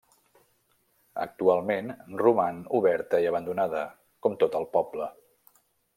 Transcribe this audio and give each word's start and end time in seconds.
Actualment 1.25 1.91
roman 2.23 2.63
oberta 2.79 3.19
i 3.27 3.27
abandonada, 3.33 3.85
com 4.27 4.39
tot 4.45 4.59
el 4.61 4.67
poble. 4.79 5.13